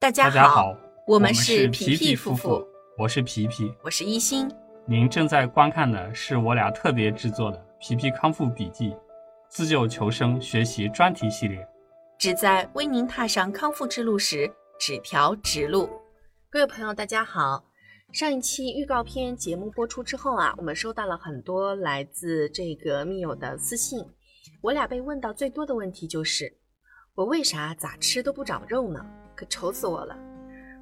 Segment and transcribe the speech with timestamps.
[0.00, 0.76] 大家好，
[1.08, 3.74] 我们们是皮皮皮夫夫妇，我是皮皮。
[3.82, 4.48] 我是一心。
[4.86, 8.90] 您正在观看的是我俩特别制作的《皮皮康复笔记》
[9.48, 11.66] 自救求生学习专题系列。
[12.16, 14.48] 旨在为您踏上康复之路时
[14.78, 15.90] 指条直路。
[16.48, 17.64] 各位朋友，大家好。
[18.12, 24.06] 上一期预告片节目播出之后啊，我们收到了很多来自这个密友的私信。
[24.62, 26.56] 我俩被问到最多的问题就是：
[27.16, 29.04] 我为啥咋吃都不长肉呢？
[29.38, 30.18] 可愁死我了。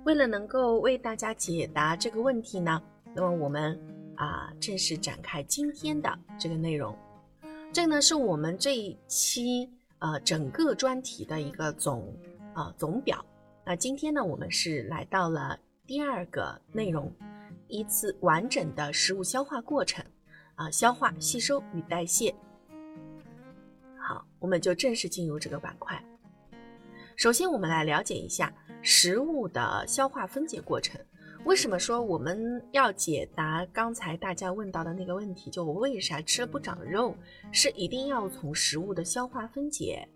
[0.04, 2.82] 为了能够为大家解答这个问题呢，
[3.14, 3.78] 那么我们
[4.14, 6.96] 啊正式展开今天的这个内容。
[7.70, 12.16] 这个呢是我们这一期呃整个专题的一个总
[12.54, 13.22] 呃总表。
[13.62, 17.12] 那今天呢，我们是来到了第二个内容，
[17.68, 20.02] 一次完整的食物消化过程
[20.54, 22.34] 啊、消化、吸收与代谢。
[23.98, 26.02] 好，我们就正式进入这个板块。
[27.16, 28.52] 首先，我们来了解一下
[28.82, 31.00] 食物的消化分解过程。
[31.46, 35.48] 为什么说我们要解答刚才大家问到的那个问题？
[35.48, 37.16] 就我为啥吃了不长肉？
[37.50, 40.06] 是一定要从食物的消化分解、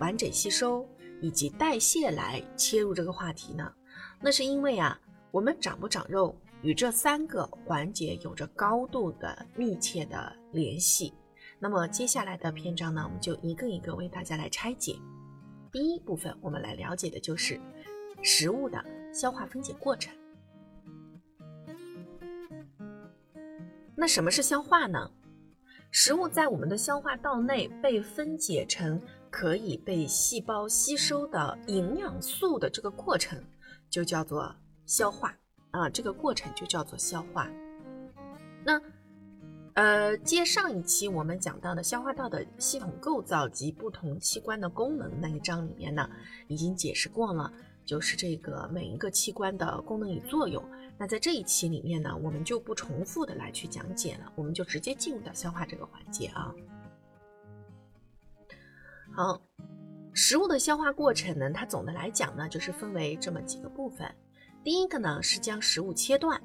[0.00, 0.84] 完整吸收
[1.20, 3.72] 以及代谢来切入这个话题呢？
[4.20, 11.14] 那是因为啊，我们长不长肉与这三个环节有着高度的密切的联系。
[11.60, 14.96] 那么接下来的篇章呢，我们就一个一个为大家来拆解。
[15.74, 17.60] 第一部分，我们来了解的就是
[18.22, 18.80] 食物的
[19.12, 20.14] 消化分解过程。
[23.96, 25.10] 那什么是消化呢？
[25.90, 33.42] 食物在我们的消化道内被分解成可以被细胞吸收的营养素的这个过程，
[33.90, 34.54] 就叫做
[34.86, 35.36] 消化
[35.72, 37.50] 啊，这个过程就叫做消化。
[38.64, 38.80] 那
[39.74, 46.08] 呃，接上一期我们讲到的消化道的系统构造及不同器官的功能那一章里面呢，
[46.46, 47.52] 已经解释过了，
[47.84, 50.64] 就是这个每一个器官的功能与作用。
[50.96, 56.54] 那在这一期里面呢，我们就不重复的来去讲解了，我们就直接进入到消化这个环节啊。
[59.12, 59.42] 好，
[60.12, 64.08] 食物的消化过程呢，它总的来讲呢，就是分为这么几个部分。
[64.62, 66.40] 第一个呢是将食物切断、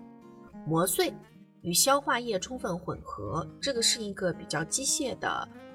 [0.65, 1.13] 磨碎。
[1.61, 5.27] 与消化液充分混合，这个是一个比较机械的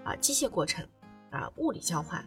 [0.04, 0.86] 啊机械过程
[1.30, 2.24] 啊物理消化。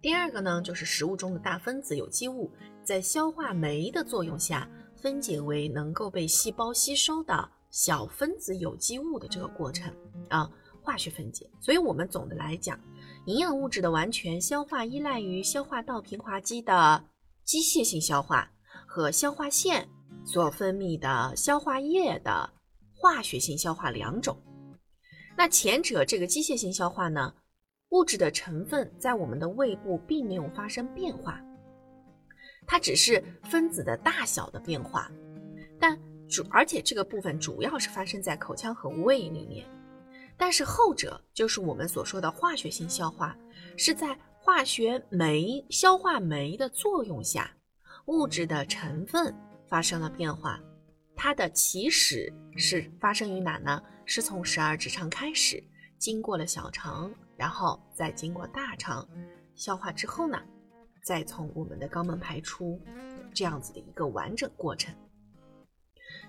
[0.00, 2.50] 第二个呢，就是食物中的大分子有机物
[2.82, 9.90] 在消化酶的作用下分解为能够被细胞吸收的小分子有机物的这个过程
[10.28, 10.50] 啊
[10.82, 11.48] 化学分解。
[11.60, 12.78] 所以，我们总的来讲，
[13.26, 17.02] 营养物质的完全消化依赖于消化道平滑肌的
[17.44, 18.50] 机械性消化
[18.86, 19.88] 和消化腺
[20.26, 22.50] 所分泌的消化液的。
[23.04, 24.34] 化学性消化两种，
[25.36, 27.34] 那前者这个机械性消化呢，
[27.90, 31.38] 物质的成分在我们的胃部并没有发生变化，
[32.66, 35.12] 它只是分子的大小的变化，
[35.78, 36.00] 但
[36.30, 39.66] 主而且这个部分主要是发生在口腔和胃里面，
[40.38, 43.36] 但是后者就是我们所说的化学性消化，
[43.76, 47.54] 是在化学酶消化酶的作用下，
[48.06, 49.34] 物质的成分
[49.68, 50.58] 发生了变化。
[51.16, 53.82] 它的起始是发生于哪呢？
[54.06, 55.62] 是从十二指肠开始，
[55.98, 59.08] 经过了小肠，然后再经过大肠
[59.54, 60.38] 消化之后呢，
[61.02, 62.80] 再从我们的肛门排出，
[63.32, 64.94] 这样子的一个完整过程。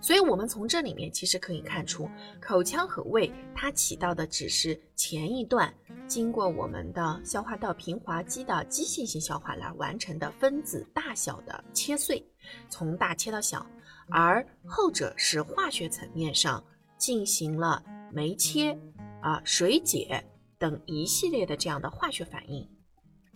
[0.02, 5.74] 所以，我们从这里面其实可以看出，口腔和胃它起到的只是前一段
[6.08, 12.24] 经过我们的消化道平滑肌的机械性消化来完成的分子大小的切碎，
[12.70, 13.66] 从大切到小。
[14.10, 16.64] 而后者是化学层面上
[16.98, 18.78] 进行了酶切、
[19.20, 20.24] 啊水解
[20.60, 22.70] 等一系列的这样的化学反应，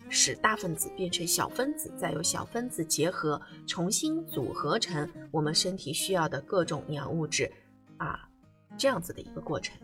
[0.10, 7.52] 使大分子变成小分子，再由小分子结合，重新组合成我们身体需要的各种营养物质，
[7.98, 8.28] 啊，
[8.78, 9.78] 这样子的一个过程。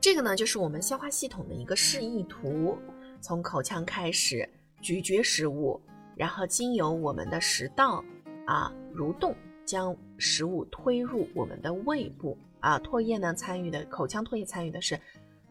[0.00, 2.78] 这个呢，就是我们消化系统的一个示意图，
[3.20, 4.48] 从口腔开始
[4.80, 5.80] 咀嚼食物，
[6.16, 8.04] 然后经由我们的食道。
[8.46, 9.36] 啊，蠕动
[9.66, 14.98] 将食物推入我们的胃部啊，唾液呢参与的口腔唾液参与的是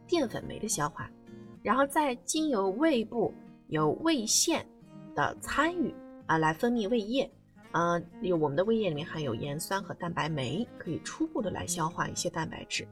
[0.07, 1.07] 淀粉酶的消化，
[1.67, 3.33] 然后再经由胃部
[3.67, 4.65] 由胃腺
[5.13, 5.93] 的参与
[6.25, 7.29] 啊，来分泌胃液
[7.71, 12.87] 啊，有我们的胃液里面含有盐酸和蛋白酶，可以初步的来消化一些蛋白质。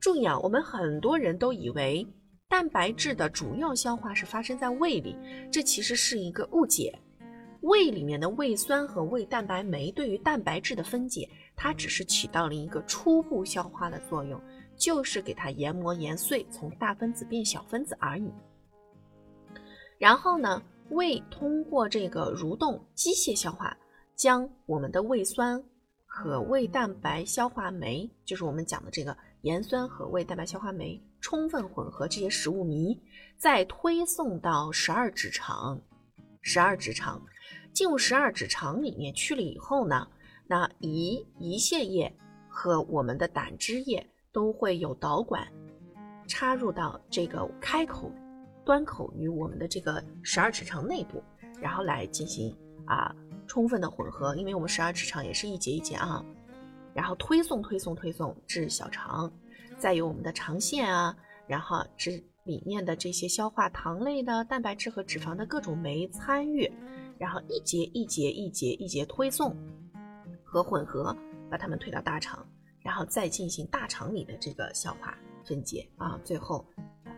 [0.00, 2.06] 注意啊，我们很多人都以为
[2.48, 5.14] 蛋白质的主要消化是发生在胃里，
[5.52, 6.98] 这其实是一个误解。
[7.60, 14.40] 胃里面的胃酸和胃蛋白酶对于蛋白质的分解，它只是起到了一个初步消化的作用，
[14.84, 18.30] 就是给它研磨研碎，从大分子变小分子而已。
[19.98, 23.74] 然后呢，胃通过这个蠕动机械消化，
[24.14, 25.64] 将我们的胃酸
[26.04, 33.00] 和胃蛋白消化酶，就是我们讲的这个盐酸和胃蛋白消化酶，充分混合这些食物糜，
[33.38, 35.80] 再推送到十二指肠。
[36.42, 37.24] 十二指肠
[37.72, 40.06] 进入十二指肠里面去了以后呢，
[40.46, 42.14] 那胰胰腺液
[42.50, 45.48] 和我们的胆汁液都会有导管
[46.28, 48.12] 插入到这个开口。
[48.66, 51.22] 端口与我们的这个十二指肠内部，
[51.60, 53.14] 然后来进行啊
[53.46, 56.24] 充分的混合，因为我们十二指肠也是一节一节啊，
[56.94, 59.30] 然后推送推送推送至小肠，
[59.76, 61.14] 再由我们的肠腺啊，
[61.46, 66.72] 然后至里面的这些消化糖类的、蛋白质和脂肪的各种酶参与，
[67.18, 69.54] 然后一节一节一节一节推送
[70.42, 71.14] 和混合，
[71.50, 72.46] 把它们推到大肠，
[72.84, 76.64] 然后再进行大肠里的这个消化分解啊，最后。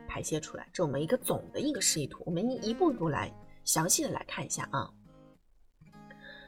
[0.08, 3.30] 排泄出来，这我们一个总的一个示意图，我们一步一步来
[3.64, 4.88] 详细的来看一下啊。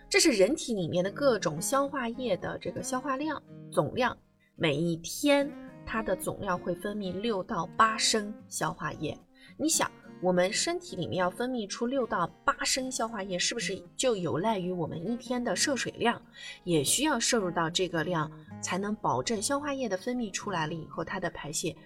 [0.08, 4.16] 这是人体里面的各种消化液的这个消化量总量，
[4.56, 5.52] 每一天
[5.84, 9.18] 它的总量会分泌六到八升消化液。
[9.58, 16.20] 你想，我们身体里面要分泌出六到八升消化液，是不是就有赖于我们一天的摄水量，
[16.64, 18.30] 也需要摄入到这个量，
[18.60, 21.76] 才能保证消化液的分泌出来了以后，它的排泄。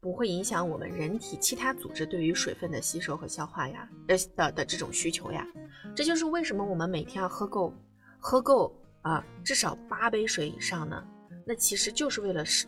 [0.00, 5.46] 不会影响我们人体其他组织对于水分的吸收和消化呀，的的的这种需求呀，
[5.94, 7.72] 这就是为什么我们每天要喝够，
[8.18, 11.06] 喝够啊，至少八杯水以上呢？
[11.46, 12.66] 那其实就是为了是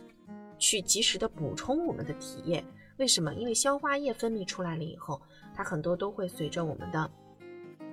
[0.57, 2.63] 去及时的补充我们的体液。
[2.97, 3.33] 为什么？
[3.33, 5.21] 因为消化液分泌出来了以后，
[5.55, 7.09] 它很多都会随着我们的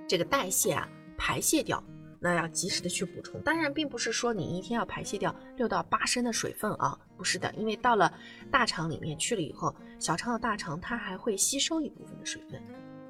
[0.07, 0.87] 这个代谢啊
[1.17, 1.83] 排泄掉。
[2.23, 8.13] 那要及时的去补充，当然并不是说你一天要排泄掉六到八升的水分啊，不是的，因为到了
[8.51, 12.61] 大肠里面去了以后，小肠的大肠它还会吸收一部分的水分，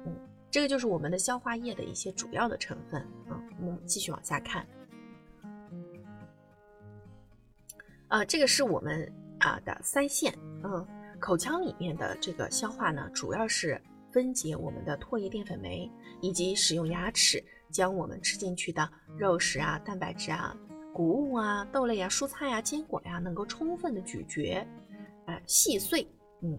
[0.06, 0.16] 嗯，
[0.50, 3.38] 这个就是我们的消化液的一些主要的成分啊。
[3.60, 4.66] 我们继续往下看，
[8.08, 10.34] 啊，这个是我们啊的腮腺，
[10.64, 10.88] 嗯，
[11.22, 13.80] 口腔里面的这个消化呢，主要是
[14.10, 15.88] 分解我们的唾液淀粉酶，
[16.20, 17.42] 以及使用牙齿。
[17.70, 18.86] 将我们吃进去的
[19.16, 20.54] 肉食啊、蛋白质啊、
[20.92, 24.66] 谷物啊、豆类啊、蔬菜啊、坚果呀，能够充分的咀嚼，
[25.26, 26.06] 呃，细碎。
[26.42, 26.58] 嗯，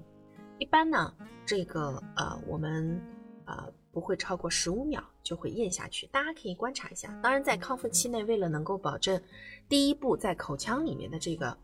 [0.57, 1.13] 一般呢，
[1.45, 2.99] 这个呃，我们
[3.45, 6.07] 呃不会超过十五秒就会咽下去。
[6.07, 7.15] 大家可以观察一下。
[7.21, 9.21] 当然，在康复期内，为了能够保证
[9.69, 11.55] 第一步在口腔里面的这个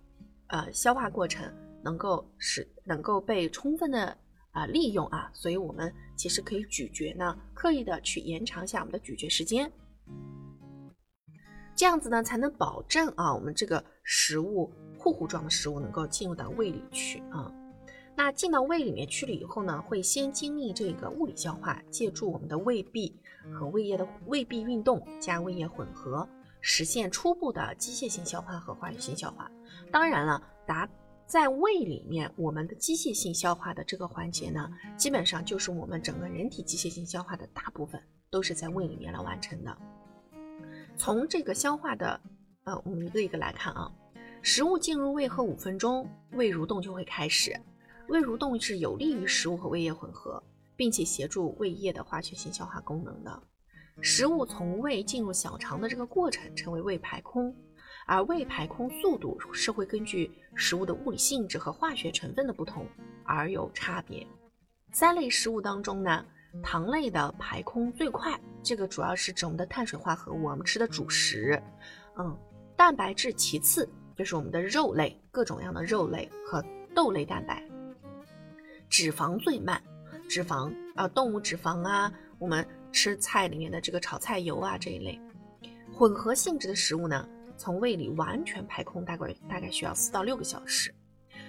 [0.48, 1.52] 呃消化过程
[1.84, 4.18] 能够使能够被充分的。
[4.52, 9.72] 啊，利用啊，所以我们其实可以咀嚼呢，刻意的去延长一下我们的咀嚼时间，
[11.76, 17.54] 这样子呢才能保证啊，我们这个食物糊糊状的食物能够进入到胃里去啊。
[18.16, 23.16] 那进到胃里面去了以后呢，会先经历这个物理消化，借助我们的胃壁
[23.54, 26.28] 和胃液的胃壁运动加胃液混合，
[26.60, 29.50] 实现初步的机械性消化和化学性消化。
[29.92, 30.90] 当然了，达。
[31.30, 34.68] 在胃里面，我们的机械性消化的这个环节呢，
[34.98, 39.78] 基本上就是我们整个人体机械性消化的大部分都是在胃里面来完成的。
[40.98, 42.20] 从这个消化的，
[42.64, 43.92] 呃，我们一个一个来看啊。
[44.42, 47.56] 食物进入胃后五分钟，胃蠕动就会开始。
[48.08, 50.42] 胃蠕动是有利于食物和胃液混合，
[50.76, 53.44] 并且协助胃液的化学性消化功能的。
[54.02, 57.56] 食物从胃进入小肠的这个过程称为胃排空。
[58.10, 62.84] 而胃排空速度是会根据食物的物理性质和化学成分的不同
[63.24, 64.26] 而有差别。
[64.92, 66.26] 三类食物当中呢，
[66.64, 71.62] 糖类的排空最快，这个主要是指我们的碳水化合物，我们吃的主食。
[72.18, 72.36] 嗯，
[72.76, 77.64] 蛋白质其次就是我们的肉类，各种样的肉类和豆类蛋白。
[78.90, 79.80] 脂肪最慢，
[80.28, 85.22] 脂肪啊，动物脂肪啊，我们吃菜里面的这个炒菜油啊这一类。
[85.94, 87.30] 混合性质的食物呢？
[87.60, 90.96] 从胃里完全排空，大概大概需要四到六个小时。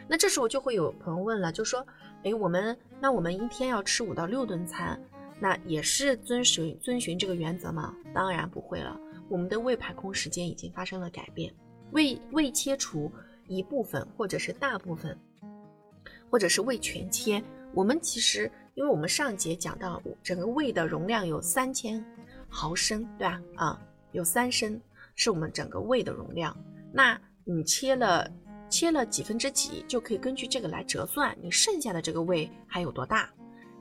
[0.08, 1.86] 那这时候就会有朋友问了，就说
[2.24, 5.00] ：“哎，我们那我们一天要吃五到六顿餐，
[5.38, 11.54] 那也是遵循遵循这个原则吗？”当然不会了，我们的胃排空时间已经发生了改变。
[11.92, 13.10] 胃胃切除
[13.46, 15.16] 一部分，或者是大部分，
[16.28, 17.40] 或者是胃全切。
[17.72, 22.04] 我们其实，因为我们上节讲到整个胃的容量有三千
[22.48, 23.40] 毫升，对吧？
[23.54, 24.80] 啊，有三升。
[25.20, 26.56] 是我们整个胃的容量，
[26.94, 28.26] 那你切了
[28.70, 33.30] 切了几分之几，就可以根据这个来折算你剩下的这个胃还有多大，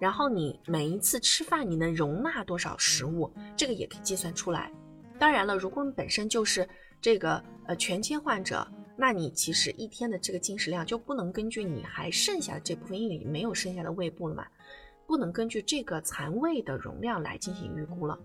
[0.01, 4.69] 然后你每一次吃饭你能容纳多少食物，这个也可以计算出来。
[5.17, 6.67] 当然了，如果你本身就是
[7.00, 8.67] 这个呃全切患者，
[8.98, 14.46] 那你其实一天的这个进食量就不能根据你还剩下的这部分，因为你没有剩下的胃部了嘛，
[15.08, 18.19] 不能根据这个残胃的容量来进行预估了，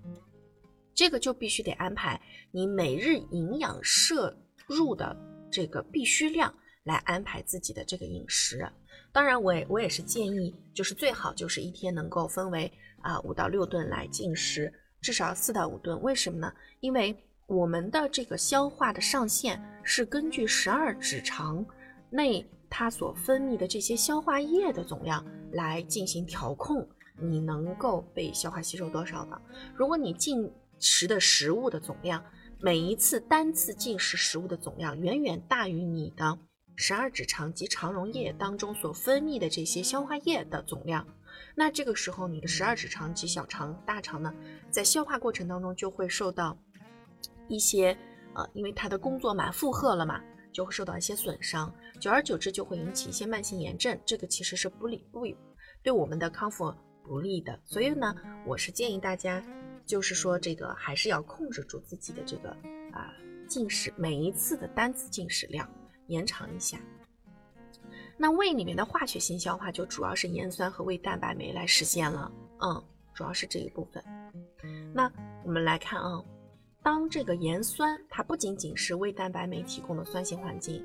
[0.95, 2.21] 这个就必须得安排
[2.51, 4.37] 你每日营养摄
[4.67, 5.17] 入的
[5.51, 8.67] 这个必须量来安排自己的这个饮食。
[9.13, 12.71] 当然，我也我也是建议，就是最好就是一天能够分为
[13.01, 16.01] 啊五到六顿来进食，至少四到五顿。
[16.03, 16.53] 为什么呢？
[16.81, 21.65] 因为我们的这个消化的上限是根据十二指肠
[22.11, 26.87] 内它所分泌的这些消化液的总量来进行调控，
[27.21, 29.41] 你能够被消化吸收多少的。
[29.75, 30.51] 如果你进
[30.87, 32.23] 食的食物的总量，
[32.61, 36.38] 每一次单次进食食物的总量远远大于你的
[36.76, 41.07] 十二指肠及肠溶液当中所分泌的这些消化液的总量，
[41.55, 44.35] 那这个时候你的十二指肠及小肠、大肠呢，
[44.71, 46.57] 在消化过程当中就会受到。
[47.47, 47.95] 一些
[48.35, 50.19] 呃，因为它的工作满负荷了嘛，
[50.50, 55.26] 就会受到一些损伤，久而久之就会引起一些慢性炎症，这个其实是不利不
[55.83, 57.61] 对我们的康复不利的。
[57.67, 58.14] 所以呢，
[58.47, 59.45] 我是建议大家，
[59.87, 62.50] 就是说这个还是要控制住自己的这个
[62.93, 63.12] 啊
[63.49, 65.69] 进食，每一次的单次进食量
[66.07, 66.79] 延长一下。
[68.17, 74.03] 那胃里面的化学性消化就主要是盐酸和胃蛋白酶来实现了，嗯，主要是这一部分。
[74.95, 75.11] 那
[75.45, 76.25] 我们来看啊。
[76.83, 80.85] 当这个盐酸，它不仅仅是胃蛋白酶提供的酸性环境，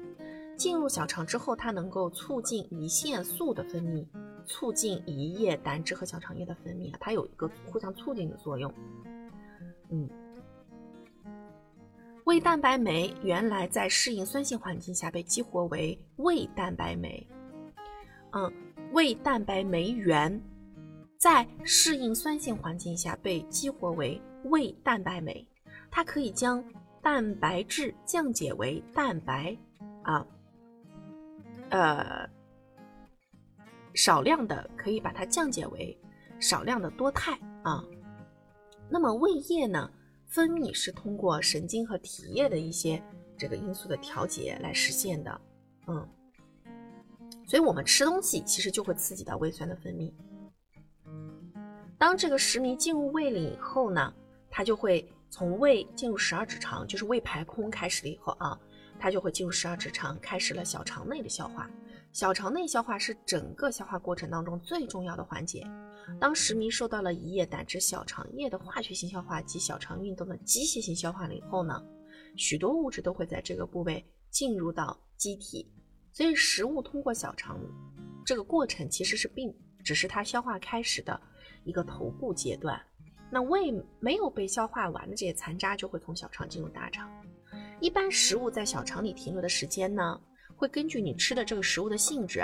[0.55, 4.07] 进入小肠之后，它能够促进胰腺素的分泌，
[4.49, 8.73] 促进胰液、胆汁和小肠液的分泌，它有一个互相促进的作用。
[9.91, 10.09] 嗯，
[12.25, 17.25] 胃蛋白酶原来在适应酸性环境下被激活为胃蛋白酶，
[18.31, 18.51] 嗯，
[18.91, 20.41] 胃蛋白酶原
[21.19, 25.47] 在适应酸性环境下被激活为胃蛋白酶。
[25.91, 26.63] 它可以将
[27.03, 29.55] 蛋白质降解为蛋白，
[30.03, 30.25] 啊，
[31.69, 32.27] 呃，
[34.01, 35.99] 少量的可以把它降解为
[36.39, 37.83] 少量的多肽啊。
[38.89, 39.91] 那么胃液呢，
[40.25, 43.03] 分泌是通过神经和体液的一些
[43.37, 45.41] 这个因素的调节来实现的，
[45.87, 46.09] 嗯。
[47.45, 50.13] 所以我们吃东西其实就会刺激到胃酸的分泌。
[51.97, 54.13] 当这个食糜进入胃里以后呢，
[54.49, 55.05] 它就会。
[55.31, 58.59] 从胃进入十二指肠，就是胃排空开始了以后啊，
[58.97, 61.69] 它就会进入十二指肠，开始了小肠内的消化。
[62.11, 65.65] 小肠内消化是整个消化过程当中最重要的环节。
[66.19, 71.81] 当食糜受到了胰液、胆汁、小肠液的化学性消化及小肠运动的机械性消化了以后呢，
[72.35, 75.71] 许多物质都会在这个部位进入到机体。
[76.11, 77.59] 所以食物通过小肠
[78.25, 81.19] 这个过程其实是并只是它消化开始的
[81.63, 82.81] 一个头部阶段。
[83.31, 87.07] 那胃没有被消化完的这些残渣就会从小肠进入大肠。
[87.79, 90.19] 一般食物在小肠里停留的时间呢，
[90.59, 92.43] 会根据你吃的这个食物的性质，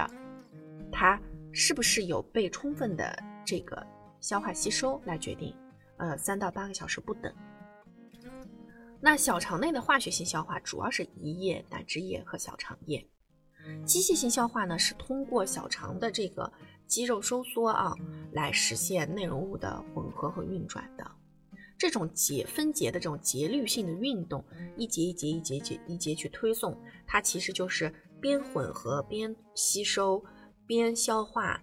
[0.89, 3.86] 它是不是有被充分的这个
[4.22, 5.53] 消化吸收来决定。
[5.98, 7.34] 呃，三到八个小时不等。
[9.01, 13.05] 那小肠内的化学性消化主要是胰液、胆汁液和小肠液。
[13.86, 16.50] 机械性消化呢，是通过小肠的这个。
[16.88, 17.95] 肌肉收缩啊，
[18.31, 21.12] 来实现内容物的混合和运转的
[21.79, 24.45] 这种节分节的这种节律性的运动，
[24.77, 30.24] 一节一节一节节一节去推送，它其实就是边混合边吸收
[30.65, 31.62] 边消化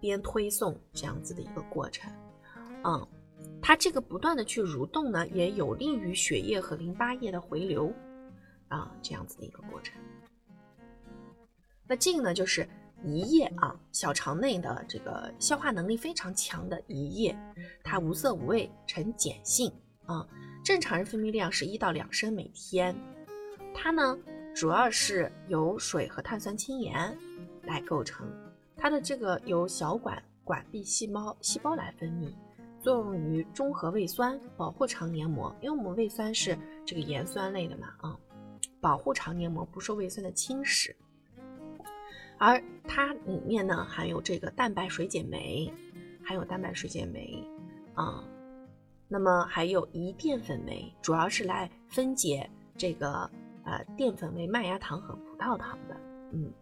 [0.00, 2.10] 边推送这样子的一个过程。
[2.84, 3.08] 嗯，
[3.62, 7.92] 它这个不断的去蠕动呢，也有利于血液和淋巴液的回流
[8.68, 9.94] 啊，这样子的一个过程。
[11.86, 12.68] 那这个呢，就是。
[13.04, 17.36] 胰液啊，小肠内的这个消化能力非常强的胰液，
[17.82, 19.70] 它无色无味，呈碱性
[20.06, 20.26] 啊。
[20.64, 22.96] 正常人分泌量是一到两升每天。
[23.74, 24.18] 它呢，
[24.54, 27.16] 主要是由水和碳酸氢盐
[27.64, 28.26] 来构成。
[28.76, 32.32] 它的这个由小管管壁细胞细胞来分泌，
[32.80, 35.54] 作用于中和胃酸，保护肠黏膜。
[35.60, 36.56] 因为我们胃酸是
[36.86, 38.16] 这个盐酸类的嘛，啊，
[38.80, 40.94] 保护肠黏膜不受胃酸的侵蚀。
[42.38, 45.72] 而它里面呢含有这个蛋白水解酶，
[46.22, 47.42] 含有蛋白水解酶
[47.94, 48.22] 啊，
[49.08, 53.30] 那么还有胰淀粉酶，主要是来分解这个
[53.64, 55.96] 呃淀粉为麦芽糖和葡萄糖的，
[56.32, 56.52] 嗯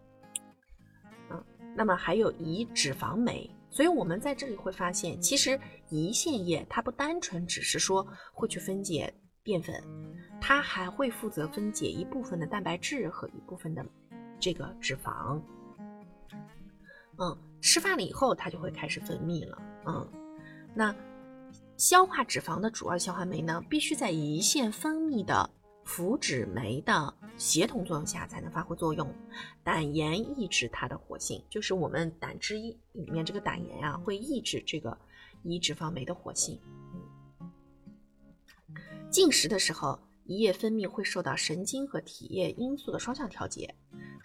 [1.31, 1.45] 嗯，
[1.77, 5.59] 那么还有胰脂肪酶，所以我们在这里会发现，其实
[5.91, 9.83] 胰腺液它不单纯只是说会去分解淀粉，
[10.41, 13.85] 它还会负责分解一部分的蛋白质和一部分的
[14.39, 15.41] 这个脂肪。
[17.19, 19.59] 嗯，吃饭了以后，它就会开始分泌了。
[19.87, 20.09] 嗯，
[20.75, 20.95] 那
[21.77, 25.49] 消化脂肪的主要消化酶呢，必须在胰腺分泌的
[25.85, 29.13] 辅脂酶的协同作用下才能发挥作用。
[29.65, 34.97] 胆盐抑制它的活性，就是我们胆汁一里面这个胆盐啊，会抑制这个
[35.45, 36.59] 胰脂肪酶的活性。
[39.11, 43.75] 进食的时候，胰液分泌会受到神经和体液因素的双向调节，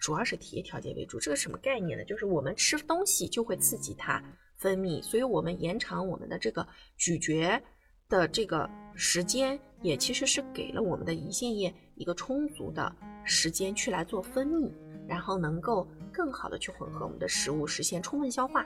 [0.00, 1.18] 主要是体液调节为主。
[1.20, 2.04] 这个什么概念呢？
[2.04, 4.22] 就是我们吃东西就会刺激它
[4.56, 7.62] 分泌，所以我们延长我们的这个咀嚼
[8.08, 12.94] 的这个时间，也其实是给了我们的胰腺液一个充足的
[13.24, 14.72] 时间去来做分泌，
[15.06, 18.64] 然后能够更好的去混合我们的食物，实现充分消化。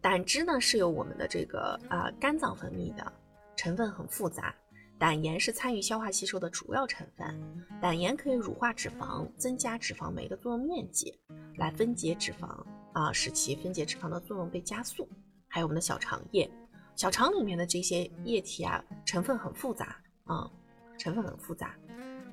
[0.00, 3.12] 胆汁呢是由我们的这个啊肝脏分泌的。
[3.54, 4.52] 成分很复杂，
[4.98, 7.38] 胆盐是参与消化吸收的主要成分。
[7.80, 11.16] 胆盐可以乳化脂肪，增加脂肪酶的作用面积，
[11.58, 15.06] 来分解脂肪啊，使其分解脂肪的作用被加速。
[15.46, 16.50] 还有我们的小肠液，
[16.96, 20.50] 小肠里面的这些液体啊，成分很复杂啊，
[20.98, 21.74] 成分很复杂。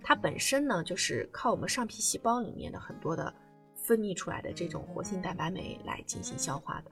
[0.03, 3.33] 它本身呢，就是靠我们上皮细胞里面的很多的
[3.75, 6.91] 分泌出来的这种活性蛋白酶来进行消化的。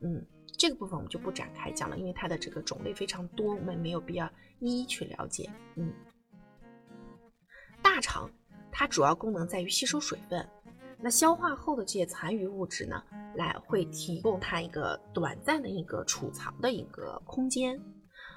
[0.00, 0.26] 嗯。
[0.58, 5.50] 这个部分我们就不展开讲了，因为它的这个种类非常多，我们没有必要一一去了解。
[5.74, 5.92] 嗯，
[7.82, 8.30] 大肠
[8.72, 10.48] 它主要功能在于吸收水分，
[10.98, 13.02] 那消化后的这些残余物质呢，
[13.34, 17.80] 来会提供它一个短暂的一个储藏的一个空间。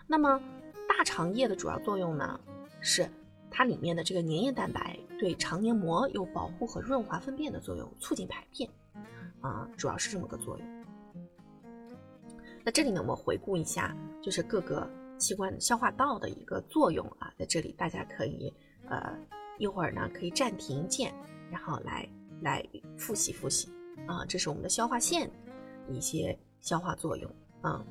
[0.06, 0.42] 那么
[0.88, 2.40] 大肠液的主要作用呢，
[2.82, 3.10] 是
[3.50, 8.70] 它里面的这个粘液蛋白对肠黏膜有保护和润滑粪便的作用，促进排便
[9.42, 10.86] 啊，主要是这么个作用。
[12.66, 14.88] 那这里呢，我们回顾一下，就是各个
[15.18, 18.54] 器官消化道的一个作用啊，在这里大家可以
[18.90, 19.18] 呃
[19.58, 21.14] 一会儿呢可以暂停键，
[21.50, 22.08] 然后来
[22.42, 22.64] 来
[22.98, 23.70] 复习复习
[24.08, 25.30] 啊，这是我们的消化腺
[25.88, 27.32] 一些消化作用
[27.62, 27.84] 啊。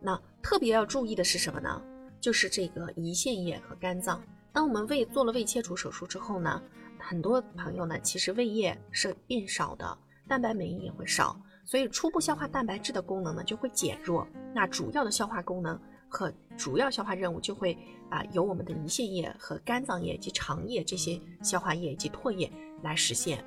[0.00, 1.82] 那特别要注意的是什么呢？
[2.20, 4.22] 就是这个胰腺液和肝脏。
[4.52, 6.62] 当我们胃做了胃切除手术之后呢，
[6.98, 9.98] 很多朋友呢其实胃液是变少的。
[10.26, 14.26] 蛋白酶也会少，所以初步消化蛋白质的功能呢就会减弱。
[14.54, 17.76] 那主要的消化功能和主要消化任务就会
[18.10, 23.44] 啊由我们的胰腺液和肝脏液以及肠液这些消化液以及唾液来实现。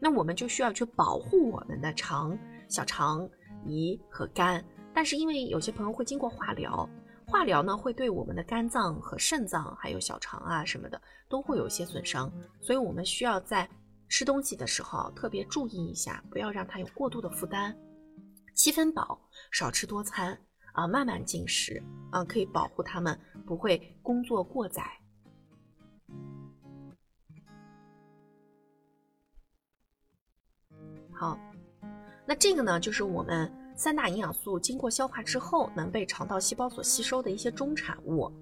[0.00, 2.36] 那我们就需要去保护我们的肠、
[2.68, 3.28] 小肠、
[3.66, 4.64] 胰和肝。
[4.92, 6.88] 但是因为有些朋友会经过化疗，
[7.26, 13.68] 化疗呢会对我们的肝脏和肾脏还有小肠啊什么的都会有一些损伤，所以我们需要在。
[14.10, 17.76] 吃东西的时候特别注意一下，不要让它有过度的负担。
[18.54, 19.20] 七分饱，
[19.52, 20.40] 少吃多餐
[20.78, 24.88] 啊，慢慢进食啊，可以保护他们不会工作过载。
[31.10, 31.36] 好，
[32.24, 38.32] 那这个呢，就是我们三大营养素经过消化之后，能被肠道细胞所吸收的一些中产物。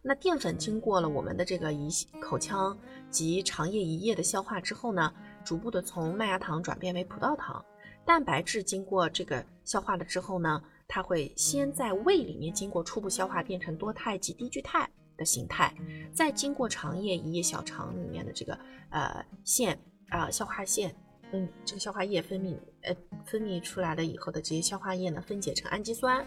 [0.00, 2.78] 那淀粉经过了我们的这个胰口腔
[3.10, 5.12] 及肠液胰液的消化之后呢，
[5.44, 7.62] 逐步的从麦芽糖转变为葡萄糖。
[8.06, 15.74] 蛋白质经过这个消化了之后呢，它会先在胃里面经过初步消化变成多肽及低聚肽的形态，
[16.12, 18.58] 再经过肠液胰液小肠里面的这个
[18.90, 20.94] 呃腺啊消化腺，
[21.32, 22.94] 嗯，这个消化液分泌呃
[23.24, 26.26] 分泌出来了以后的这些消化液呢，分解成氨基酸，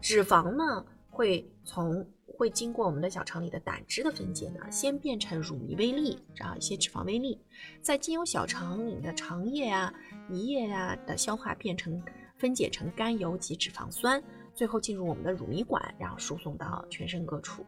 [0.00, 7.38] 脂肪呢会从会经过我们的小肠里的胆汁的分解呢，先变成乳糜微粒，这样一些脂肪微粒，
[7.82, 9.92] 再经由小肠里的肠液啊、
[10.30, 12.02] 胰液啊的消化，变成
[12.40, 14.20] 分解成甘油及脂肪酸，
[14.54, 17.64] 最后进入我们的乳糜管，然后输送到全身各处。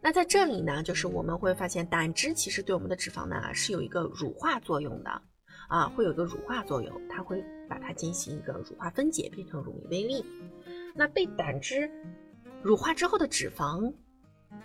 [0.00, 5.22] 那在这里呢，就是我们会发现胆汁其实对我们的脂肪呢是有一个乳化作用的
[5.68, 10.24] 啊，会有一个乳化作用，它会把它进行一个乳化分解，变成乳糜微粒。
[10.94, 11.88] 那被胆汁
[12.60, 13.92] 乳化之后的脂肪，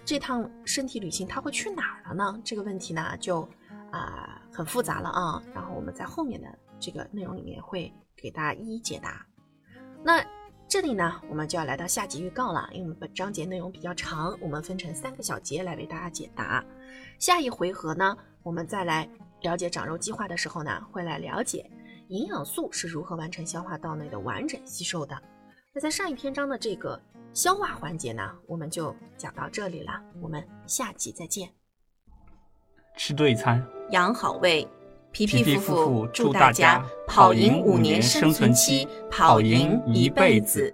[0.04, 2.41] 这趟身体旅行它会去哪儿了呢？
[2.43, 3.47] 这个问题呢就
[3.92, 5.44] 啊很复杂了啊。
[5.54, 6.48] 然后我们在后面的
[6.80, 9.26] 这个内容里面会给大家一一解答。
[10.04, 10.26] 那
[10.68, 16.64] 这里呢我们就要来到下集预告了，因为我们本章节内容比较长，我们分成三个小节来为大家解答。
[17.20, 19.08] 下一回合呢，我们再来
[19.42, 21.70] 了解长肉计划的时候呢，会来了解
[22.08, 25.22] 营养素是如何完成消化道内的完整吸收的。
[25.74, 27.02] 那在上一篇章的这个
[27.34, 30.02] 消化环节呢，我们就讲到这里了。
[30.22, 31.61] 我们下集再见。
[32.96, 34.68] 吃对餐，养好胃。
[35.12, 40.74] 皮皮夫妇祝大家跑赢五年生存期，跑赢一辈子。